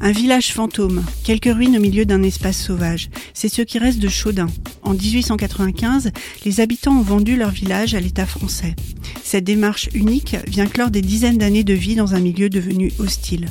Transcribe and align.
Un 0.00 0.12
village 0.12 0.52
fantôme, 0.52 1.02
quelques 1.22 1.52
ruines 1.52 1.76
au 1.76 1.80
milieu 1.80 2.04
d'un 2.04 2.22
espace 2.22 2.60
sauvage. 2.60 3.08
C'est 3.32 3.48
ce 3.48 3.62
qui 3.62 3.78
reste 3.78 4.00
de 4.00 4.08
Chaudin. 4.08 4.48
En 4.82 4.92
1895, 4.92 6.10
les 6.44 6.60
habitants 6.60 6.98
ont 6.98 7.02
vendu 7.02 7.36
leur 7.36 7.50
village 7.50 7.94
à 7.94 8.00
l'État 8.00 8.26
français. 8.26 8.74
Cette 9.22 9.44
démarche 9.44 9.88
unique 9.94 10.36
vient 10.46 10.66
clore 10.66 10.90
des 10.90 11.00
dizaines 11.00 11.38
d'années 11.38 11.64
de 11.64 11.72
vie 11.72 11.94
dans 11.94 12.14
un 12.14 12.20
milieu 12.20 12.50
devenu 12.50 12.92
hostile. 12.98 13.46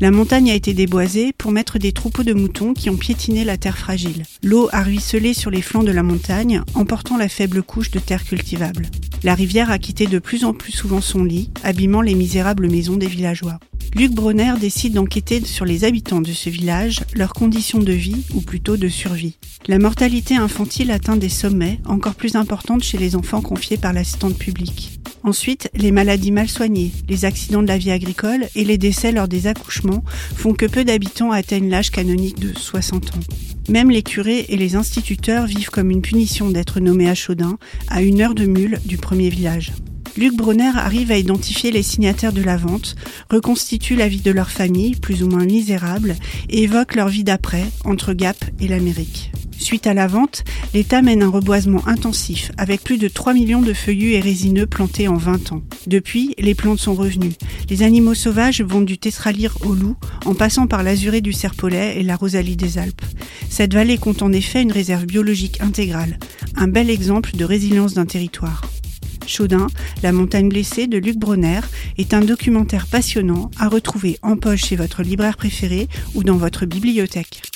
La 0.00 0.10
montagne 0.10 0.50
a 0.50 0.54
été 0.54 0.74
déboisée 0.74 1.32
pour 1.36 1.52
mettre 1.52 1.78
des 1.78 1.92
troupeaux 1.92 2.24
de 2.24 2.32
moutons 2.32 2.74
qui 2.74 2.90
ont 2.90 2.96
piétiné 2.96 3.44
la 3.44 3.56
terre 3.56 3.78
fragile. 3.78 4.24
L'eau 4.42 4.68
a 4.72 4.82
ruisselé 4.82 5.34
sur 5.34 5.50
les 5.50 5.62
flancs 5.62 5.84
de 5.84 5.92
la 5.92 6.02
montagne, 6.02 6.62
emportant 6.74 7.16
la 7.16 7.28
faible 7.28 7.62
couche 7.62 7.90
de 7.90 8.00
terre 8.00 8.24
cultivable. 8.24 8.86
La 9.22 9.34
rivière 9.34 9.70
a 9.70 9.78
quitté 9.78 10.06
de 10.06 10.18
plus 10.18 10.44
en 10.44 10.52
plus 10.52 10.72
souvent 10.72 11.00
son 11.00 11.24
lit, 11.24 11.50
abîmant 11.62 12.02
les 12.02 12.14
misérables 12.14 12.68
maisons 12.68 12.96
des 12.96 13.06
villageois. 13.06 13.60
Luc 13.96 14.10
Bronner 14.10 14.54
décide 14.60 14.94
d'enquêter 14.94 15.44
sur 15.44 15.64
les 15.64 15.84
habitants 15.84 16.20
de 16.20 16.32
ce 16.32 16.50
village, 16.50 17.04
leurs 17.14 17.32
conditions 17.32 17.78
de 17.78 17.92
vie 17.92 18.24
ou 18.34 18.40
plutôt 18.40 18.76
de 18.76 18.88
survie. 18.88 19.36
La 19.68 19.78
mortalité 19.78 20.34
infantile 20.34 20.90
atteint 20.90 21.16
des 21.16 21.28
sommets 21.28 21.78
encore 21.84 22.16
plus 22.16 22.34
importantes 22.34 22.82
chez 22.82 22.98
les 22.98 23.14
enfants 23.14 23.40
confiés 23.40 23.76
par 23.76 23.92
l'assistante 23.92 24.36
publique. 24.36 24.98
Ensuite, 25.22 25.70
les 25.74 25.92
maladies 25.92 26.32
mal 26.32 26.48
soignées, 26.48 26.90
les 27.08 27.24
accidents 27.24 27.62
de 27.62 27.68
la 27.68 27.78
vie 27.78 27.92
agricole 27.92 28.46
et 28.56 28.64
les 28.64 28.78
décès 28.78 29.12
lors 29.12 29.28
des 29.28 29.46
accouchements 29.46 30.02
font 30.34 30.54
que 30.54 30.66
peu 30.66 30.84
d'habitants 30.84 31.30
atteignent 31.30 31.70
l'âge 31.70 31.92
canonique 31.92 32.40
de 32.40 32.52
60 32.52 33.14
ans. 33.14 33.20
Même 33.68 33.90
les 33.90 34.02
curés 34.02 34.44
et 34.48 34.56
les 34.56 34.74
instituteurs 34.74 35.46
vivent 35.46 35.70
comme 35.70 35.92
une 35.92 36.02
punition 36.02 36.50
d'être 36.50 36.80
nommés 36.80 37.08
à 37.08 37.14
Chaudin, 37.14 37.58
à 37.88 38.02
une 38.02 38.20
heure 38.20 38.34
de 38.34 38.44
mule 38.44 38.80
du 38.84 38.98
premier 38.98 39.30
village. 39.30 39.72
Luc 40.16 40.36
Brunner 40.36 40.70
arrive 40.76 41.10
à 41.10 41.18
identifier 41.18 41.72
les 41.72 41.82
signataires 41.82 42.32
de 42.32 42.42
la 42.42 42.56
vente, 42.56 42.94
reconstitue 43.30 43.96
la 43.96 44.06
vie 44.06 44.20
de 44.20 44.30
leur 44.30 44.50
famille, 44.50 44.94
plus 44.94 45.24
ou 45.24 45.28
moins 45.28 45.44
misérable, 45.44 46.14
et 46.48 46.62
évoque 46.62 46.94
leur 46.94 47.08
vie 47.08 47.24
d'après, 47.24 47.64
entre 47.84 48.12
Gap 48.12 48.36
et 48.60 48.68
l'Amérique. 48.68 49.32
Suite 49.58 49.86
à 49.86 49.94
la 49.94 50.06
vente, 50.06 50.44
l'État 50.72 51.02
mène 51.02 51.22
un 51.22 51.30
reboisement 51.30 51.86
intensif, 51.88 52.52
avec 52.58 52.82
plus 52.82 52.98
de 52.98 53.08
3 53.08 53.34
millions 53.34 53.62
de 53.62 53.72
feuillus 53.72 54.12
et 54.12 54.20
résineux 54.20 54.66
plantés 54.66 55.08
en 55.08 55.16
20 55.16 55.52
ans. 55.52 55.62
Depuis, 55.86 56.34
les 56.38 56.54
plantes 56.54 56.80
sont 56.80 56.94
revenues. 56.94 57.34
Les 57.70 57.82
animaux 57.82 58.14
sauvages 58.14 58.60
vont 58.60 58.82
du 58.82 58.98
tétralyre 58.98 59.56
au 59.64 59.72
loup, 59.72 59.96
en 60.26 60.34
passant 60.34 60.66
par 60.66 60.82
l'azuré 60.82 61.22
du 61.22 61.32
serpolet 61.32 61.98
et 61.98 62.02
la 62.02 62.14
rosalie 62.14 62.56
des 62.56 62.78
Alpes. 62.78 63.02
Cette 63.48 63.74
vallée 63.74 63.98
compte 63.98 64.22
en 64.22 64.32
effet 64.32 64.62
une 64.62 64.72
réserve 64.72 65.06
biologique 65.06 65.60
intégrale, 65.60 66.18
un 66.56 66.68
bel 66.68 66.90
exemple 66.90 67.36
de 67.36 67.44
résilience 67.44 67.94
d'un 67.94 68.06
territoire. 68.06 68.62
Chaudin, 69.26 69.66
La 70.02 70.12
montagne 70.12 70.48
blessée 70.48 70.86
de 70.86 70.98
Luc 70.98 71.16
Bronner 71.16 71.60
est 71.98 72.14
un 72.14 72.20
documentaire 72.20 72.86
passionnant 72.86 73.50
à 73.58 73.68
retrouver 73.68 74.18
en 74.22 74.36
poche 74.36 74.64
chez 74.64 74.76
votre 74.76 75.02
libraire 75.02 75.36
préféré 75.36 75.88
ou 76.14 76.24
dans 76.24 76.36
votre 76.36 76.66
bibliothèque. 76.66 77.53